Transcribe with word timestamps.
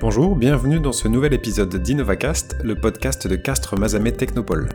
Bonjour, 0.00 0.36
bienvenue 0.36 0.78
dans 0.78 0.92
ce 0.92 1.08
nouvel 1.08 1.34
épisode 1.34 1.74
d'InnovaCast, 1.74 2.58
le 2.62 2.76
podcast 2.76 3.26
de 3.26 3.34
Castres 3.34 3.76
Mazamet 3.76 4.12
Technopole. 4.12 4.68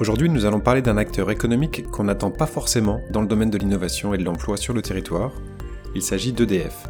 Aujourd'hui, 0.00 0.28
nous 0.28 0.44
allons 0.44 0.58
parler 0.58 0.82
d'un 0.82 0.96
acteur 0.96 1.30
économique 1.30 1.88
qu'on 1.92 2.02
n'attend 2.02 2.32
pas 2.32 2.46
forcément 2.46 3.00
dans 3.12 3.20
le 3.20 3.28
domaine 3.28 3.50
de 3.50 3.58
l'innovation 3.58 4.12
et 4.12 4.18
de 4.18 4.24
l'emploi 4.24 4.56
sur 4.56 4.74
le 4.74 4.82
territoire. 4.82 5.30
Il 5.94 6.02
s'agit 6.02 6.32
d'EDF. 6.32 6.88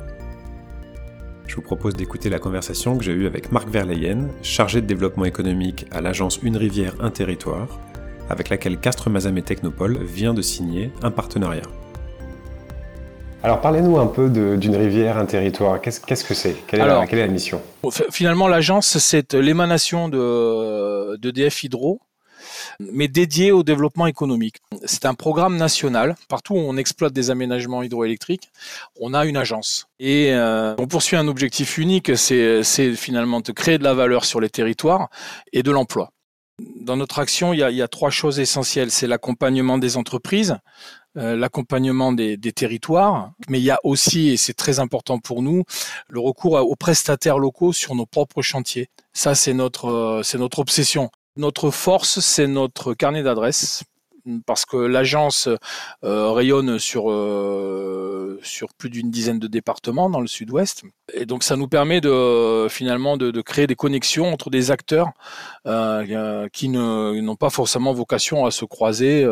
Je 1.46 1.56
vous 1.56 1.60
propose 1.60 1.92
d'écouter 1.92 2.30
la 2.30 2.38
conversation 2.38 2.96
que 2.96 3.04
j'ai 3.04 3.12
eue 3.12 3.26
avec 3.26 3.52
Marc 3.52 3.68
Verleyen, 3.68 4.28
chargé 4.40 4.80
de 4.80 4.86
développement 4.86 5.26
économique 5.26 5.84
à 5.90 6.00
l'agence 6.00 6.40
Une 6.42 6.56
Rivière, 6.56 6.94
un 6.98 7.10
territoire, 7.10 7.78
avec 8.30 8.48
laquelle 8.48 8.80
Castres 8.80 9.10
Mazamet 9.10 9.42
Technopole 9.42 9.98
vient 10.02 10.32
de 10.32 10.40
signer 10.40 10.92
un 11.02 11.10
partenariat. 11.10 11.60
Alors 13.46 13.60
parlez-nous 13.60 13.96
un 14.00 14.08
peu 14.08 14.28
d'une 14.28 14.74
rivière, 14.74 15.18
un 15.18 15.24
territoire. 15.24 15.80
Qu'est-ce 15.80 16.24
que 16.24 16.34
c'est? 16.34 16.56
Quelle, 16.66 16.80
est 16.80 17.14
la 17.14 17.26
mission? 17.28 17.62
Finalement, 18.10 18.48
l'agence, 18.48 18.98
c'est 18.98 19.34
l'émanation 19.34 20.08
de, 20.08 21.16
Hydro, 21.62 22.00
mais 22.80 23.06
dédié 23.06 23.52
au 23.52 23.62
développement 23.62 24.08
économique. 24.08 24.56
C'est 24.84 25.06
un 25.06 25.14
programme 25.14 25.56
national. 25.58 26.16
Partout 26.28 26.54
où 26.54 26.58
on 26.58 26.76
exploite 26.76 27.12
des 27.12 27.30
aménagements 27.30 27.84
hydroélectriques, 27.84 28.50
on 29.00 29.14
a 29.14 29.24
une 29.24 29.36
agence. 29.36 29.86
Et 30.00 30.32
euh, 30.32 30.74
on 30.78 30.88
poursuit 30.88 31.16
un 31.16 31.28
objectif 31.28 31.78
unique, 31.78 32.16
c'est 32.16 32.64
finalement 32.96 33.42
de 33.42 33.52
créer 33.52 33.78
de 33.78 33.84
la 33.84 33.94
valeur 33.94 34.24
sur 34.24 34.40
les 34.40 34.50
territoires 34.50 35.08
et 35.52 35.62
de 35.62 35.70
l'emploi. 35.70 36.10
Dans 36.80 36.96
notre 36.96 37.20
action, 37.20 37.52
il 37.52 37.60
y, 37.60 37.62
a, 37.62 37.70
il 37.70 37.76
y 37.76 37.82
a 37.82 37.86
trois 37.86 38.10
choses 38.10 38.40
essentielles. 38.40 38.90
C'est 38.90 39.06
l'accompagnement 39.06 39.78
des 39.78 39.96
entreprises, 39.96 40.56
euh, 41.16 41.34
l'accompagnement 41.34 42.12
des, 42.12 42.36
territoires, 42.52 43.32
mais 43.48 43.58
il 43.58 43.64
y 43.64 43.70
a 43.70 43.78
aussi, 43.84 44.28
et 44.28 44.36
c'est 44.36 44.52
très 44.52 44.80
important 44.80 45.18
pour 45.18 45.42
nous, 45.42 45.64
le 46.08 46.20
recours 46.20 46.54
aux 46.54 46.76
prestataires 46.76 47.38
locaux 47.38 47.72
sur 47.72 47.94
nos 47.94 48.04
propres 48.04 48.42
chantiers. 48.42 48.88
Ça, 49.14 49.34
c'est 49.34 49.54
notre, 49.54 49.86
euh, 49.86 50.22
c'est 50.22 50.36
notre 50.36 50.58
obsession. 50.58 51.10
Notre 51.36 51.70
force, 51.70 52.20
c'est 52.20 52.46
notre 52.46 52.92
carnet 52.92 53.22
d'adresses 53.22 53.84
parce 54.44 54.66
que 54.66 54.76
l'agence 54.76 55.48
euh, 56.04 56.32
rayonne 56.32 56.80
sur, 56.80 57.04
sur 58.42 58.74
plus 58.74 58.90
d'une 58.90 59.10
dizaine 59.10 59.38
de 59.38 59.46
départements 59.46 60.10
dans 60.10 60.20
le 60.20 60.26
sud-ouest. 60.26 60.82
Et 61.14 61.26
donc 61.26 61.44
ça 61.44 61.56
nous 61.56 61.68
permet 61.68 62.00
de 62.00 62.66
finalement 62.68 63.16
de, 63.16 63.40
créer 63.40 63.68
des 63.68 63.76
connexions 63.76 64.32
entre 64.32 64.50
des 64.50 64.72
acteurs 64.72 65.12
qui 66.52 66.68
n'ont 66.68 67.36
pas 67.36 67.50
forcément 67.50 67.92
vocation 67.92 68.44
à 68.44 68.50
se 68.50 68.64
croiser 68.64 69.24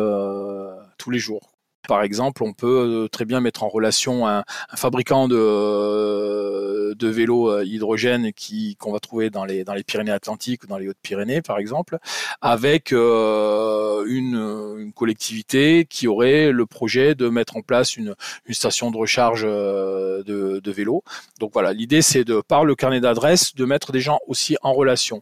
tous 0.97 1.11
les 1.11 1.19
jours. 1.19 1.54
Par 1.87 2.03
exemple, 2.03 2.43
on 2.43 2.53
peut 2.53 3.03
euh, 3.03 3.07
très 3.07 3.25
bien 3.25 3.39
mettre 3.39 3.63
en 3.63 3.69
relation 3.69 4.27
un, 4.27 4.43
fabricant 4.75 5.27
de, 5.27 5.37
euh, 5.37 6.95
de 6.95 7.07
vélos 7.07 7.49
euh, 7.49 7.65
hydrogène 7.65 8.31
qui 8.33 8.75
qu'on 8.77 8.91
va 8.91 8.99
trouver 8.99 9.29
dans 9.29 9.45
les 9.45 9.63
dans 9.63 9.73
les 9.73 9.83
Pyrénées-Atlantiques 9.83 10.63
ou 10.63 10.67
dans 10.67 10.77
les 10.77 10.87
Hautes-Pyrénées, 10.87 11.41
par 11.41 11.57
exemple, 11.57 11.97
avec 12.41 12.91
une, 12.91 14.91
collectivité 14.95 15.85
qui 15.89 16.07
aurait 16.07 16.51
le 16.51 16.65
projet 16.65 17.15
de 17.15 17.27
mettre 17.27 17.57
en 17.57 17.61
place 17.61 17.97
une, 17.97 18.15
une 18.45 18.53
station 18.53 18.91
de 18.91 18.97
recharge 18.97 19.43
de, 19.43 20.59
de 20.59 20.71
vélos. 20.71 21.03
Donc 21.39 21.51
voilà, 21.53 21.73
l'idée 21.73 22.01
c'est 22.01 22.23
de 22.23 22.41
par 22.41 22.65
le 22.65 22.75
carnet 22.75 23.01
d'adresses 23.01 23.55
de 23.55 23.65
mettre 23.65 23.91
des 23.91 23.99
gens 23.99 24.19
aussi 24.27 24.57
en 24.61 24.73
relation. 24.73 25.21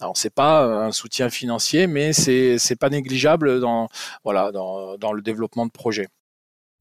Alors 0.00 0.16
c'est 0.16 0.34
pas 0.34 0.64
un 0.64 0.92
soutien 0.92 1.28
financier, 1.30 1.86
mais 1.86 2.12
c'est 2.12 2.58
c'est 2.58 2.76
pas 2.76 2.88
négligeable 2.90 3.60
dans 3.60 3.88
voilà 4.24 4.50
dans, 4.52 4.96
dans 4.96 5.12
le 5.12 5.22
développement 5.22 5.66
de 5.66 5.70
projets. 5.70 6.08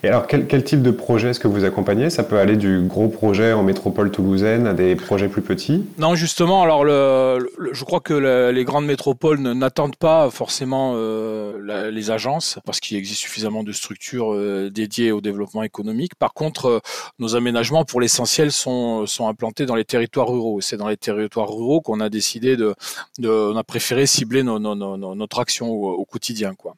Et 0.02 0.08
alors, 0.08 0.28
quel, 0.28 0.64
type 0.64 0.82
de 0.82 0.92
projet 0.92 1.32
est-ce 1.32 1.42
que 1.42 1.50
vous 1.50 1.66
accompagnez? 1.66 2.10
Ça 2.10 2.24
peut 2.24 2.40
aller 2.40 2.56
du 2.56 2.84
gros 2.84 3.10
projet 3.10 3.52
en 3.52 3.64
métropole 3.64 4.12
toulousaine 4.12 4.66
à 4.66 4.74
des 4.74 4.96
projets 4.96 5.28
plus 5.28 5.42
petits? 5.42 5.86
Non, 5.98 6.16
justement, 6.16 6.64
alors 6.64 6.86
je 6.86 7.84
crois 7.84 8.00
que 8.00 8.14
les 8.50 8.64
grandes 8.64 8.86
métropoles 8.86 9.42
n'attendent 9.42 9.98
pas 9.98 10.30
forcément 10.30 10.94
euh, 10.96 11.92
les 11.92 12.12
agences 12.12 12.60
parce 12.66 12.80
qu'il 12.80 12.96
existe 12.96 13.20
suffisamment 13.20 13.64
de 13.64 13.74
structures 13.74 14.34
euh, 14.34 14.70
dédiées 14.70 15.12
au 15.12 15.20
développement 15.20 15.64
économique. 15.64 16.16
Par 16.16 16.34
contre, 16.34 16.66
euh, 16.66 16.80
nos 17.20 17.36
aménagements, 17.36 17.84
pour 17.84 18.00
l'essentiel, 18.00 18.54
sont, 18.54 19.06
implantés 19.20 19.66
dans 19.66 19.76
les 19.76 19.84
territoires 19.84 20.30
ruraux. 20.30 20.62
C'est 20.62 20.78
dans 20.78 20.88
les 20.88 20.96
territoires 20.96 21.50
ruraux 21.50 21.82
qu'on 21.82 22.00
a 22.00 22.10
décidé 22.10 22.56
de, 22.56 22.74
on 23.22 23.58
a 23.58 23.64
préféré 23.66 24.06
cibler 24.06 24.44
notre 24.44 25.40
action 25.40 25.70
au, 25.70 25.90
au, 25.90 26.06
quotidien, 26.06 26.56
quoi. 26.56 26.76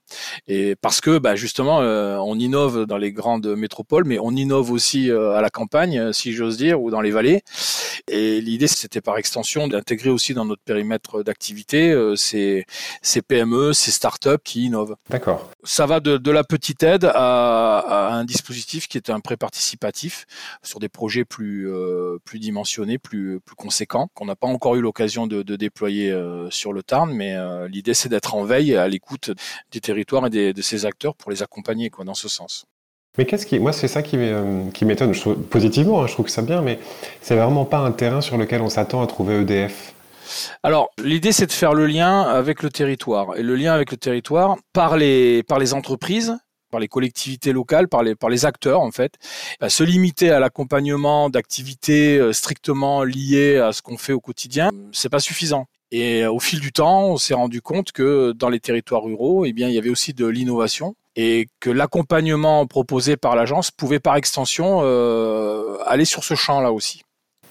Et 0.48 0.76
parce 0.76 1.02
que, 1.02 1.20
bah, 1.20 1.36
justement, 1.36 1.78
on 1.78 2.40
innove 2.40 2.88
dans 2.88 2.98
les 2.98 3.11
grandes 3.12 3.56
métropoles, 3.56 4.06
mais 4.06 4.20
on 4.20 4.32
innove 4.32 4.72
aussi 4.72 5.10
euh, 5.10 5.34
à 5.34 5.42
la 5.42 5.50
campagne, 5.50 6.00
euh, 6.00 6.14
si 6.14 6.34
j'ose 6.34 6.58
dire, 6.58 6.82
ou 6.82 6.92
dans 6.92 7.02
les 7.02 7.12
vallées. 7.12 7.42
Et 8.08 8.42
l'idée, 8.42 8.68
c'était 8.68 9.02
par 9.02 9.18
extension 9.18 9.68
d'intégrer 9.68 10.10
aussi 10.10 10.34
dans 10.34 10.46
notre 10.46 10.64
périmètre 10.64 11.24
d'activité 11.24 11.92
euh, 11.92 12.16
ces, 12.16 12.66
ces 13.02 13.22
PME, 13.22 13.74
ces 13.74 13.92
startups 13.92 14.42
qui 14.44 14.66
innovent. 14.66 14.96
D'accord. 15.10 15.50
Ça 15.64 15.86
va 15.86 16.00
de, 16.00 16.32
la 16.32 16.44
petite 16.44 16.84
aide 16.84 17.06
à, 17.14 18.10
un 18.14 18.24
dispositif 18.24 18.88
qui 18.88 18.98
est 18.98 19.10
un 19.10 19.20
prêt 19.20 19.38
participatif 19.38 20.26
sur 20.64 20.80
des 20.80 20.90
projets 20.90 21.26
plus, 21.26 21.70
plus 22.24 22.40
dimensionnés, 22.40 22.98
plus, 22.98 23.40
plus 23.42 23.56
conséquents, 23.56 24.10
qu'on 24.14 24.26
n'a 24.26 24.36
pas 24.36 24.48
encore 24.48 24.76
eu 24.76 24.82
l'occasion 24.82 25.28
de, 25.28 25.42
déployer 25.56 26.16
sur 26.50 26.74
le 26.74 26.84
Tarn, 26.84 27.14
mais 27.14 27.36
l'idée, 27.68 27.94
c'est 27.94 28.10
d'être 28.10 28.34
en 28.36 28.46
veille 28.46 28.76
à 28.76 28.88
l'écoute 28.88 29.32
des 29.72 29.82
territoires 29.82 30.26
et 30.28 30.54
de 30.54 30.62
ces 30.62 30.86
acteurs 30.86 31.16
pour 31.16 31.32
les 31.32 31.44
accompagner 31.44 31.90
quoi, 31.90 32.06
dans 32.06 32.14
ce 32.14 32.28
sens. 32.28 32.66
Mais 33.18 33.28
moi, 33.60 33.74
c'est 33.74 33.90
ça 33.90 34.02
qui 34.02 34.16
euh, 34.18 34.64
m'étonne. 34.84 35.14
Positivement, 35.50 36.02
hein, 36.02 36.08
je 36.08 36.14
trouve 36.14 36.28
que 36.28 36.32
ça 36.32 36.42
bien, 36.42 36.62
mais 36.62 36.80
c'est 37.22 37.36
vraiment 37.36 37.66
pas 37.66 37.80
un 37.80 37.92
terrain 37.92 38.22
sur 38.22 38.38
lequel 38.38 38.62
on 38.62 38.70
s'attend 38.70 39.02
à 39.02 39.08
trouver 39.08 39.42
EDF. 39.42 39.94
Alors, 40.64 40.92
l'idée, 41.04 41.34
c'est 41.34 41.46
de 41.46 41.52
faire 41.52 41.74
le 41.74 41.88
lien 41.88 42.22
avec 42.22 42.64
le 42.64 42.70
territoire. 42.70 43.36
Et 43.38 43.44
le 43.44 43.56
lien 43.56 43.74
avec 43.74 43.92
le 43.92 43.98
territoire 43.98 44.56
par 44.72 44.96
les, 44.96 45.44
entreprises, 45.74 46.38
par 46.72 46.80
les 46.80 46.88
collectivités 46.88 47.52
locales, 47.52 47.90
par 47.90 48.02
les, 48.04 48.46
acteurs, 48.46 48.80
en 48.80 48.92
fait. 48.92 49.16
Se 49.68 49.84
limiter 49.84 50.32
à 50.32 50.40
l'accompagnement 50.40 51.30
d'activités 51.30 52.18
euh, 52.18 52.32
strictement 52.32 53.04
liées 53.04 53.58
à 53.58 53.74
ce 53.74 53.82
qu'on 53.82 53.98
fait 53.98 54.14
au 54.14 54.22
quotidien, 54.22 54.70
c'est 54.94 55.10
pas 55.10 55.20
suffisant. 55.20 55.66
Et 55.92 56.24
euh, 56.24 56.32
au 56.32 56.40
fil 56.40 56.62
du 56.62 56.72
temps, 56.72 57.08
on 57.08 57.18
s'est 57.18 57.34
rendu 57.34 57.62
compte 57.62 57.92
que 57.92 58.32
dans 58.32 58.48
les 58.48 58.62
territoires 58.62 59.04
ruraux, 59.04 59.44
eh 59.44 59.52
bien, 59.52 59.68
il 59.68 59.76
y 59.76 59.78
avait 59.78 59.90
aussi 59.90 60.14
de 60.14 60.26
l'innovation 60.26 60.96
et 61.16 61.48
que 61.60 61.70
l'accompagnement 61.70 62.66
proposé 62.68 63.18
par 63.18 63.36
l'agence 63.36 63.72
pouvait 63.72 64.00
par 64.00 64.16
extension 64.16 64.82
euh, 64.84 65.78
aller 65.86 66.06
sur 66.06 66.24
ce 66.24 66.36
champ-là 66.36 66.72
aussi. 66.72 67.04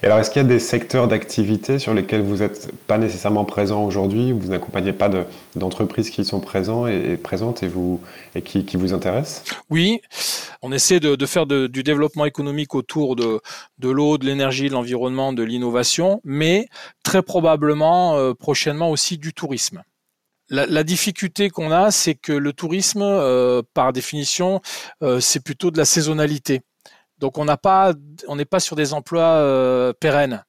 Et 0.02 0.06
alors, 0.06 0.18
est-ce 0.18 0.30
qu'il 0.30 0.40
y 0.40 0.44
a 0.46 0.48
des 0.48 0.60
secteurs 0.60 1.08
d'activité 1.08 1.78
sur 1.78 1.92
lesquels 1.92 2.22
vous 2.22 2.38
n'êtes 2.38 2.72
pas 2.86 2.96
nécessairement 2.96 3.44
présent 3.44 3.84
aujourd'hui, 3.84 4.32
vous 4.32 4.48
n'accompagnez 4.48 4.94
pas 4.94 5.10
d'entreprises 5.56 6.08
qui 6.08 6.24
sont 6.24 6.40
présentes 6.40 6.88
et, 6.88 7.18
présentes 7.18 7.62
et, 7.62 7.68
vous, 7.68 8.00
et 8.34 8.40
qui, 8.40 8.64
qui 8.64 8.78
vous 8.78 8.94
intéressent? 8.94 9.44
Oui, 9.68 10.00
on 10.62 10.72
essaie 10.72 11.00
de, 11.00 11.16
de 11.16 11.26
faire 11.26 11.44
de, 11.44 11.66
du 11.66 11.82
développement 11.82 12.24
économique 12.24 12.74
autour 12.74 13.14
de, 13.14 13.42
de 13.78 13.90
l'eau, 13.90 14.16
de 14.16 14.24
l'énergie, 14.24 14.70
de 14.70 14.72
l'environnement, 14.72 15.34
de 15.34 15.42
l'innovation, 15.42 16.22
mais 16.24 16.68
très 17.02 17.20
probablement 17.20 18.16
euh, 18.16 18.32
prochainement 18.32 18.90
aussi 18.90 19.18
du 19.18 19.34
tourisme. 19.34 19.82
La, 20.50 20.82
difficulté 20.82 21.48
qu'on 21.48 21.70
a, 21.70 21.92
c'est 21.92 22.16
que 22.16 22.32
le 22.32 22.52
tourisme, 22.52 23.02
euh, 23.02 23.62
par 23.72 23.92
définition, 23.92 24.60
euh, 25.00 25.20
c'est 25.20 25.38
plutôt 25.38 25.70
de 25.70 25.78
la 25.78 25.84
saisonnalité. 25.84 26.62
Donc 27.18 27.38
on 27.38 27.44
n'a 27.44 27.56
pas, 27.56 27.92
on 28.26 28.34
n'est 28.34 28.44
pas 28.44 28.58
sur 28.58 28.74
des 28.74 28.92
emplois 28.92 29.34
euh, 29.34 29.92
pérennes. 29.92 30.44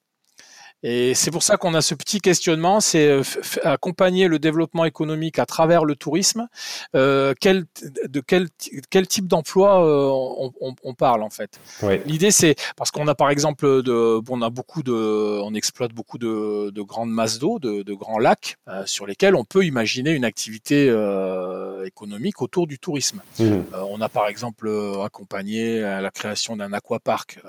Et 0.84 1.14
c'est 1.14 1.32
pour 1.32 1.44
ça 1.44 1.58
qu'on 1.58 1.74
a 1.74 1.82
ce 1.82 1.94
petit 1.96 2.20
questionnement, 2.20 2.80
c'est 2.80 3.08
euh, 3.08 3.24
accompagner 3.64 4.28
le 4.28 4.40
développement 4.40 4.86
économique 4.86 5.40
à 5.40 5.46
travers 5.46 5.86
le 5.86 5.96
tourisme. 5.96 6.48
Euh, 6.96 7.34
quel, 7.40 7.66
de 8.08 8.20
quel, 8.20 8.48
quel 8.90 9.08
type 9.08 9.28
d'emploi 9.28 9.86
euh, 9.86 10.10
on, 10.10 10.52
on, 10.60 10.76
on, 10.84 10.94
parle 10.94 11.24
en 11.24 11.30
fait? 11.30 11.60
L'idée 12.06 12.32
c'est 12.32 12.56
parce 12.76 12.92
qu'on 12.92 13.08
a 13.08 13.16
par 13.16 13.30
exemple 13.30 13.84
de, 13.84 14.20
bon, 14.20 14.40
on 14.40 14.42
a 14.42 14.50
beaucoup 14.50 14.82
de, 14.82 14.92
on 14.92 15.54
exploite 15.54 15.94
beaucoup 15.94 16.18
de, 16.18 16.72
de 16.72 16.82
grandes 16.82 17.12
masses 17.12 17.38
d'eau, 17.38 17.60
de, 17.60 17.84
de, 17.84 17.94
grands 17.94 18.20
lacs 18.20 18.58
euh, 18.68 18.84
sur 18.86 19.06
lesquels 19.06 19.36
on 19.36 19.46
peut 19.46 19.66
imaginer 19.66 20.12
une 20.12 20.26
activité 20.26 20.88
euh, 20.90 21.86
économique 21.86 22.42
autour 22.42 22.66
du 22.66 22.80
tourisme. 22.80 23.22
Mmh. 23.40 23.44
Euh, 23.44 23.62
on 23.90 24.02
a 24.02 24.10
par 24.10 24.28
exemple 24.28 24.70
accompagné 25.04 25.82
la 25.82 26.12
création 26.12 26.56
d'un 26.56 26.74
aquapark 26.74 27.40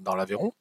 dans 0.00 0.14
l'Aveyron. 0.14 0.52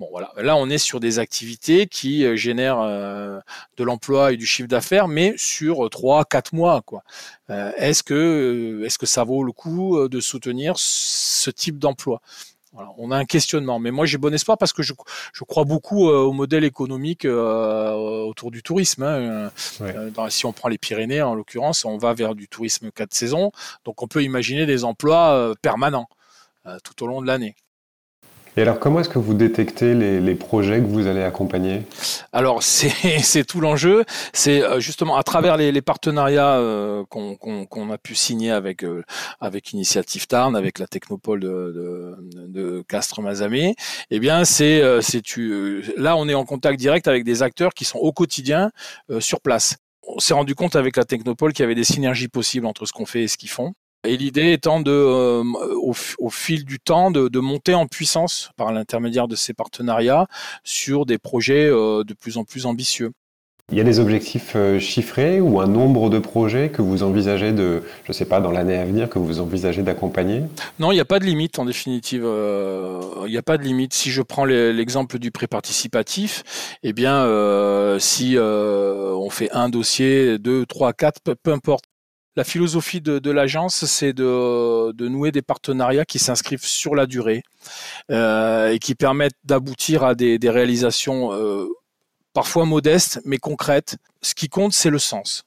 Bon, 0.00 0.08
voilà. 0.10 0.32
Là, 0.38 0.56
on 0.56 0.70
est 0.70 0.78
sur 0.78 0.98
des 0.98 1.18
activités 1.18 1.86
qui 1.86 2.24
euh, 2.24 2.34
génèrent 2.34 2.80
euh, 2.80 3.38
de 3.76 3.84
l'emploi 3.84 4.32
et 4.32 4.38
du 4.38 4.46
chiffre 4.46 4.66
d'affaires, 4.66 5.08
mais 5.08 5.34
sur 5.36 5.76
3-4 5.90 6.56
mois. 6.56 6.80
Quoi. 6.80 7.02
Euh, 7.50 7.70
est-ce, 7.76 8.02
que, 8.02 8.82
est-ce 8.86 8.96
que 8.96 9.04
ça 9.04 9.24
vaut 9.24 9.44
le 9.44 9.52
coup 9.52 10.08
de 10.08 10.20
soutenir 10.20 10.72
ce 10.78 11.50
type 11.50 11.78
d'emploi? 11.78 12.22
Voilà, 12.72 12.88
on 12.96 13.10
a 13.10 13.16
un 13.18 13.26
questionnement, 13.26 13.78
mais 13.78 13.90
moi 13.90 14.06
j'ai 14.06 14.16
bon 14.16 14.32
espoir 14.32 14.56
parce 14.56 14.72
que 14.72 14.82
je, 14.82 14.94
je 15.34 15.44
crois 15.44 15.64
beaucoup 15.64 16.08
au 16.08 16.32
modèle 16.32 16.62
économique 16.64 17.26
autour 17.26 18.52
du 18.52 18.62
tourisme. 18.62 19.02
Hein. 19.02 19.50
Dans, 20.14 20.30
si 20.30 20.46
on 20.46 20.52
prend 20.52 20.68
les 20.68 20.78
Pyrénées 20.78 21.20
en 21.20 21.34
l'occurrence, 21.34 21.84
on 21.84 21.98
va 21.98 22.14
vers 22.14 22.36
du 22.36 22.46
tourisme 22.46 22.92
4 22.92 23.12
saisons, 23.12 23.50
donc 23.84 24.02
on 24.02 24.06
peut 24.06 24.22
imaginer 24.22 24.66
des 24.66 24.84
emplois 24.84 25.52
permanents 25.62 26.08
tout 26.84 27.02
au 27.02 27.08
long 27.08 27.20
de 27.20 27.26
l'année. 27.26 27.56
Et 28.56 28.62
alors, 28.62 28.80
comment 28.80 29.00
est-ce 29.00 29.08
que 29.08 29.18
vous 29.18 29.34
détectez 29.34 29.94
les, 29.94 30.34
projets 30.34 30.80
que 30.80 30.86
vous 30.86 31.06
allez 31.06 31.22
accompagner? 31.22 31.82
Alors, 32.32 32.62
c'est 32.62 33.44
tout 33.44 33.60
l'enjeu. 33.60 34.04
C'est 34.32 34.62
euh, 34.62 34.80
justement 34.80 35.16
à 35.16 35.22
travers 35.22 35.56
les, 35.56 35.82
partenariats 35.82 36.56
euh, 36.56 37.04
qu'on 37.04 37.90
a 37.90 37.98
pu 37.98 38.14
signer 38.14 38.50
avec, 38.50 38.84
euh, 38.84 39.02
avec 39.40 39.72
Initiative 39.72 40.26
Tarn, 40.26 40.56
avec 40.56 40.78
la 40.78 40.86
Technopole 40.86 41.40
de, 41.40 42.16
de, 42.48 42.82
Castres-Mazamet. 42.88 43.74
Eh 44.10 44.18
bien, 44.18 44.44
c'est 44.44 44.80
là, 45.96 46.16
on 46.16 46.28
est 46.28 46.34
en 46.34 46.44
contact 46.44 46.78
direct 46.78 47.06
avec 47.06 47.24
des 47.24 47.42
acteurs 47.42 47.72
qui 47.72 47.84
sont 47.84 47.98
au 47.98 48.12
quotidien 48.12 48.72
sur 49.20 49.40
place. 49.40 49.76
On 50.02 50.18
s'est 50.18 50.34
rendu 50.34 50.54
compte 50.54 50.76
avec 50.76 50.96
la 50.96 51.04
Technopole 51.04 51.52
qu'il 51.52 51.62
y 51.62 51.66
avait 51.66 51.74
des 51.74 51.84
synergies 51.84 52.28
possibles 52.28 52.66
entre 52.66 52.84
ce 52.84 52.92
qu'on 52.92 53.06
fait 53.06 53.22
et 53.22 53.28
ce 53.28 53.36
qu'ils 53.36 53.50
font. 53.50 53.74
Et 54.04 54.16
l'idée 54.16 54.52
étant 54.52 54.80
de, 54.80 54.90
euh, 54.90 55.44
au, 55.78 56.30
fil 56.30 56.64
du 56.64 56.80
temps, 56.80 57.10
de, 57.10 57.38
monter 57.38 57.74
en 57.74 57.86
puissance 57.86 58.50
par 58.56 58.72
l'intermédiaire 58.72 59.28
de 59.28 59.36
ces 59.36 59.52
partenariats 59.52 60.26
sur 60.64 61.04
des 61.04 61.18
projets 61.18 61.68
euh, 61.68 62.02
de 62.02 62.14
plus 62.14 62.38
en 62.38 62.44
plus 62.44 62.64
ambitieux. 62.64 63.12
Il 63.72 63.78
y 63.78 63.80
a 63.80 63.84
des 63.84 64.00
objectifs 64.00 64.54
euh, 64.56 64.80
chiffrés 64.80 65.40
ou 65.40 65.60
un 65.60 65.66
nombre 65.66 66.08
de 66.08 66.18
projets 66.18 66.70
que 66.70 66.82
vous 66.82 67.02
envisagez 67.02 67.52
de, 67.52 67.82
je 68.04 68.10
ne 68.10 68.12
sais 68.14 68.24
pas, 68.24 68.40
dans 68.40 68.50
l'année 68.50 68.78
à 68.78 68.84
venir, 68.84 69.08
que 69.08 69.18
vous 69.18 69.38
envisagez 69.38 69.82
d'accompagner? 69.82 70.42
Non, 70.78 70.92
il 70.92 70.94
n'y 70.94 71.00
a 71.00 71.04
pas 71.04 71.18
de 71.18 71.26
limite 71.26 71.58
en 71.58 71.66
définitive. 71.66 72.24
il 72.24 73.30
n'y 73.30 73.36
a 73.36 73.42
pas 73.42 73.58
de 73.58 73.62
limite. 73.62 73.92
Si 73.92 74.10
je 74.10 74.22
prends 74.22 74.46
l'exemple 74.46 75.18
du 75.18 75.30
prêt 75.30 75.46
participatif, 75.46 76.78
eh 76.82 76.92
bien, 76.92 77.26
si 78.00 78.36
on 78.38 79.30
fait 79.30 79.50
un 79.52 79.68
dossier, 79.68 80.38
deux, 80.38 80.64
trois, 80.66 80.92
quatre, 80.92 81.20
peu 81.20 81.52
importe 81.52 81.84
la 82.36 82.44
philosophie 82.44 83.00
de, 83.00 83.30
l'agence, 83.30 83.84
c'est 83.86 84.12
de, 84.12 85.08
nouer 85.08 85.32
des 85.32 85.42
partenariats 85.42 86.04
qui 86.04 86.18
s'inscrivent 86.18 86.64
sur 86.64 86.94
la 86.94 87.06
durée 87.06 87.42
euh, 88.10 88.70
et 88.70 88.78
qui 88.78 88.94
permettent 88.94 89.38
d'aboutir 89.44 90.04
à 90.04 90.14
des, 90.14 90.38
réalisations 90.44 91.32
euh, 91.32 91.66
parfois 92.32 92.64
modestes 92.64 93.20
mais 93.24 93.38
concrètes. 93.38 93.96
Ce 94.22 94.34
qui 94.34 94.48
compte, 94.48 94.72
c'est 94.72 94.90
le 94.90 94.98
sens. 94.98 95.44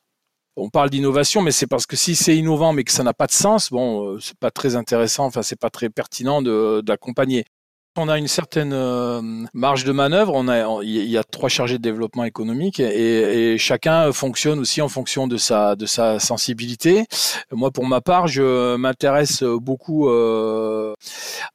On 0.55 0.69
parle 0.69 0.91
d'innovation, 0.91 1.41
mais 1.41 1.51
c'est 1.51 1.65
parce 1.65 1.87
que 1.87 1.95
si 1.95 2.15
c'est 2.15 2.37
innovant 2.37 2.73
mais 2.73 2.83
que 2.83 2.91
ça 2.91 3.03
n'a 3.03 3.13
pas 3.13 3.25
de 3.25 3.31
sens, 3.31 3.71
bon, 3.71 4.07
euh, 4.07 4.19
c'est 4.19 4.37
pas 4.37 4.51
très 4.51 4.75
intéressant, 4.75 5.25
enfin 5.25 5.41
c'est 5.41 5.59
pas 5.59 5.69
très 5.69 5.89
pertinent 5.89 6.41
d'accompagner. 6.81 7.45
On 7.95 8.09
a 8.09 8.17
une 8.17 8.27
certaine 8.27 8.73
euh, 8.73 9.21
marge 9.53 9.83
de 9.83 9.91
manœuvre. 9.91 10.43
Il 10.83 10.89
y 10.89 11.17
a 11.17 11.23
trois 11.23 11.47
chargés 11.47 11.77
de 11.77 11.83
développement 11.83 12.23
économique 12.23 12.79
et, 12.79 13.55
chacun 13.59 14.11
fonctionne 14.11 14.57
aussi 14.57 14.81
en 14.81 14.89
fonction 14.89 15.27
de 15.27 15.37
sa 15.37 15.75
de 15.75 15.85
sa 15.85 16.17
sensibilité. 16.17 17.05
Moi, 17.51 17.69
pour 17.69 17.85
ma 17.85 18.01
part, 18.01 18.27
je 18.27 18.75
m'intéresse 18.77 19.43
beaucoup 19.43 20.09
euh, 20.09 20.95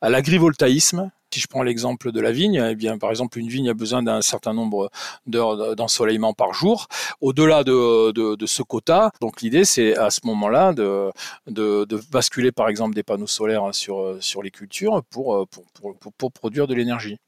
à 0.00 0.10
l'agrivoltaïsme. 0.10 1.10
Si 1.32 1.40
je 1.40 1.46
prends 1.46 1.62
l'exemple 1.62 2.10
de 2.10 2.20
la 2.20 2.32
vigne, 2.32 2.62
eh 2.70 2.74
bien, 2.74 2.98
par 2.98 3.10
exemple, 3.10 3.38
une 3.38 3.48
vigne 3.48 3.68
a 3.68 3.74
besoin 3.74 4.02
d'un 4.02 4.22
certain 4.22 4.54
nombre 4.54 4.90
d'heures 5.26 5.76
d'ensoleillement 5.76 6.32
par 6.32 6.54
jour. 6.54 6.88
Au-delà 7.20 7.64
de, 7.64 8.46
ce 8.46 8.62
quota, 8.62 9.10
donc 9.20 9.42
l'idée, 9.42 9.64
c'est 9.64 9.96
à 9.96 10.10
ce 10.10 10.20
moment-là 10.24 10.72
de, 10.72 12.10
basculer, 12.10 12.52
par 12.52 12.68
exemple, 12.68 12.94
des 12.94 13.02
panneaux 13.02 13.26
solaires 13.26 13.74
sur, 13.74 14.16
sur 14.20 14.42
les 14.42 14.50
cultures 14.50 15.02
pour, 15.10 15.46
pour, 15.48 15.96
pour, 15.98 16.12
pour 16.12 16.32
produire 16.32 16.66
de 16.66 16.74
l'énergie. 16.74 17.18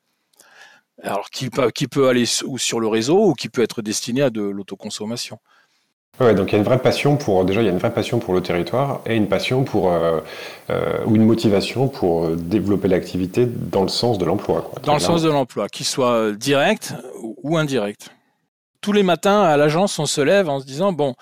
Alors, 1.03 1.31
qui 1.31 1.49
peut, 1.49 1.71
qui 1.71 1.87
peut 1.87 2.09
aller 2.09 2.27
sur 2.27 2.81
le 2.81 2.87
réseau 2.87 3.31
ou 3.31 3.35
qui 3.35 3.49
peut 3.49 3.63
être 3.63 3.83
destiné 3.83 4.23
à 4.23 4.31
de 4.31 4.43
l'autoconsommation. 4.43 5.39
Ouais, 6.19 6.35
donc 6.35 6.49
il 6.49 6.53
y 6.53 6.55
a 6.57 6.59
une 6.59 6.65
vraie 6.65 6.83
passion 6.83 7.17
pour 7.17 7.45
déjà 7.47 7.63
il 7.63 7.65
y 7.65 7.69
a 7.69 7.73
une 7.73 7.79
vraie 7.79 7.95
passion 7.95 8.19
pour 8.19 8.35
le 8.35 8.43
territoire 8.43 9.01
et 9.07 9.17
une 9.17 9.29
passion 9.29 9.65
pour 9.65 9.91
euh, 9.91 10.21
euh, 10.69 10.99
ou 11.07 11.17
une 11.17 11.25
motivation 11.25 11.89
pour 11.89 12.25
euh, 12.25 12.37
développer 12.37 12.89
l'activité 12.89 13.47
dans 13.47 13.83
le 13.83 13.89
sens 13.89 14.19
de 14.19 14.27
l'emploi. 14.27 14.71
Dans 14.83 14.95
le 14.95 15.01
sens 15.01 15.23
de 15.23 15.31
l'emploi, 15.31 15.69
qu'il 15.69 15.87
soit 15.87 16.33
direct 16.33 16.95
ou 17.43 17.57
indirect. 17.57 18.11
Tous 18.83 18.93
les 18.93 19.03
matins 19.03 19.43
à 19.43 19.57
l'agence, 19.57 19.99
on 19.99 20.07
se 20.07 20.21
lève 20.21 20.49
en 20.49 20.61
se 20.61 20.67
disant 20.67 20.93
bon, 20.93 21.11
euh, 21.11 21.15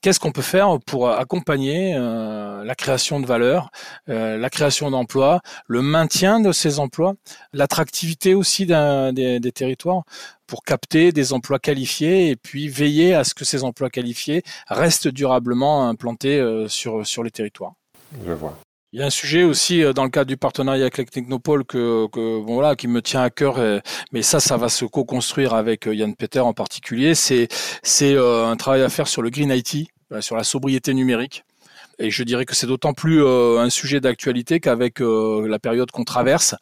qu'est-ce 0.00 0.18
qu'on 0.18 0.32
peut 0.32 0.42
faire 0.42 0.78
pour 0.86 1.10
accompagner 1.10 1.94
euh, 1.96 2.64
la 2.64 2.74
création 2.74 3.20
de 3.20 3.26
valeur, 3.26 3.70
euh, 4.08 4.36
la 4.36 4.50
création 4.50 4.90
d'emplois, 4.90 5.40
le 5.66 5.82
maintien 5.82 6.40
de 6.40 6.52
ces 6.52 6.78
emplois, 6.78 7.14
l'attractivité 7.52 8.34
aussi 8.34 8.66
des, 8.66 9.38
des, 9.40 9.52
territoires 9.52 10.02
pour 10.46 10.64
capter 10.64 11.12
des 11.12 11.32
emplois 11.32 11.58
qualifiés 11.58 12.30
et 12.30 12.36
puis 12.36 12.68
veiller 12.68 13.14
à 13.14 13.24
ce 13.24 13.34
que 13.34 13.44
ces 13.44 13.64
emplois 13.64 13.90
qualifiés 13.90 14.42
restent 14.68 15.08
durablement 15.08 15.88
implantés 15.88 16.66
sur, 16.68 17.06
sur 17.06 17.22
les 17.22 17.30
territoires? 17.30 17.74
Je 18.26 18.32
vois. 18.32 18.58
Il 18.94 19.00
y 19.00 19.02
a 19.02 19.06
un 19.06 19.10
sujet 19.10 19.42
aussi 19.42 19.82
euh, 19.82 19.94
dans 19.94 20.04
le 20.04 20.10
cadre 20.10 20.28
du 20.28 20.36
partenariat 20.36 20.82
avec 20.82 20.98
la 20.98 21.04
Technopole 21.06 21.64
que, 21.64 22.06
bon, 22.12 22.54
voilà, 22.54 22.76
qui 22.76 22.88
me 22.88 23.00
tient 23.00 23.22
à 23.22 23.30
cœur, 23.30 23.58
mais 24.12 24.20
ça, 24.20 24.38
ça 24.38 24.58
va 24.58 24.68
se 24.68 24.84
co-construire 24.84 25.54
avec 25.54 25.86
euh, 25.88 25.94
Yann 25.94 26.14
Peter 26.14 26.40
en 26.40 26.52
particulier. 26.52 27.14
C'est 27.14 27.48
c'est 27.82 28.12
euh, 28.14 28.46
un 28.46 28.56
travail 28.56 28.82
à 28.82 28.90
faire 28.90 29.08
sur 29.08 29.22
le 29.22 29.30
Green 29.30 29.50
IT, 29.50 29.88
sur 30.20 30.36
la 30.36 30.44
sobriété 30.44 30.92
numérique. 30.92 31.44
Et 31.98 32.10
je 32.10 32.22
dirais 32.22 32.44
que 32.44 32.54
c'est 32.54 32.66
d'autant 32.66 32.92
plus 32.92 33.24
un 33.24 33.70
sujet 33.70 34.00
d'actualité 34.00 34.60
qu'avec 34.60 34.98
la 35.00 35.58
période 35.58 35.90
qu'on 35.90 36.04
traverse, 36.04 36.54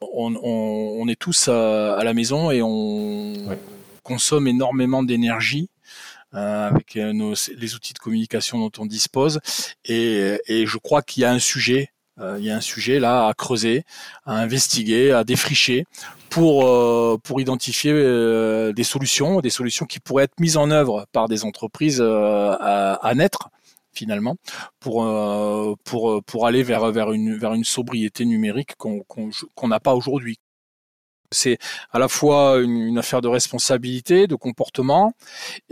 on, 0.00 0.34
on, 0.42 1.02
on, 1.02 1.08
est 1.08 1.18
tous 1.18 1.48
à, 1.48 2.02
la 2.02 2.14
maison 2.14 2.50
et 2.50 2.62
on 2.62 3.34
consomme 4.04 4.46
énormément 4.46 5.02
d'énergie 5.02 5.68
euh, 5.68 5.75
avec 6.32 6.96
euh, 6.96 7.12
nos, 7.12 7.34
les 7.56 7.74
outils 7.74 7.94
de 7.94 7.98
communication 7.98 8.58
dont 8.58 8.70
on 8.78 8.86
dispose. 8.86 9.40
Et, 9.84 10.38
et 10.46 10.66
je 10.66 10.78
crois 10.78 11.02
qu'il 11.02 11.22
y 11.22 11.24
a 11.24 11.30
un 11.30 11.38
sujet, 11.38 11.90
euh, 12.20 12.36
il 12.38 12.44
y 12.44 12.50
a 12.50 12.56
un 12.56 12.60
sujet 12.60 12.98
là 12.98 13.28
à 13.28 13.34
creuser, 13.34 13.84
à 14.24 14.34
investiguer, 14.34 15.12
à 15.12 15.24
défricher 15.24 15.84
pour 16.30 16.64
pour 17.22 17.40
identifier 17.40 17.92
des 18.74 18.84
solutions, 18.84 19.40
des 19.40 19.50
solutions 19.50 19.86
qui 19.86 20.00
pourraient 20.00 20.24
être 20.24 20.38
mises 20.40 20.56
en 20.56 20.70
œuvre 20.70 21.06
par 21.12 21.28
des 21.28 21.44
entreprises 21.44 22.00
à, 22.02 22.94
à 22.94 23.14
naître 23.14 23.48
finalement 23.94 24.36
pour 24.80 25.06
pour 25.84 26.22
pour 26.24 26.46
aller 26.46 26.62
vers 26.62 26.90
vers 26.92 27.12
une 27.12 27.38
vers 27.38 27.54
une 27.54 27.64
sobriété 27.64 28.26
numérique 28.26 28.74
qu'on 28.76 29.02
qu'on 29.04 29.68
n'a 29.68 29.80
pas 29.80 29.94
aujourd'hui 29.94 30.38
c'est 31.30 31.58
à 31.92 31.98
la 31.98 32.08
fois 32.08 32.58
une, 32.58 32.98
affaire 32.98 33.20
de 33.20 33.28
responsabilité, 33.28 34.26
de 34.26 34.34
comportement, 34.34 35.12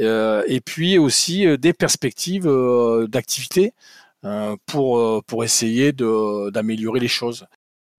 euh, 0.00 0.42
et 0.46 0.60
puis 0.60 0.98
aussi 0.98 1.46
euh, 1.46 1.56
des 1.56 1.72
perspectives 1.72 2.46
euh, 2.46 3.06
d'activité 3.06 3.72
pour, 4.64 5.22
pour 5.24 5.44
essayer 5.44 5.92
d'améliorer 5.92 6.98
les 6.98 7.08
choses. 7.08 7.44